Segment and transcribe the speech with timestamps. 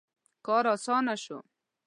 [0.45, 1.39] •کار آسانه شو.